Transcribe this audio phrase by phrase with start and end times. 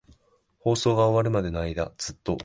[0.57, 2.35] 放送が終わるまでの間、ずっと。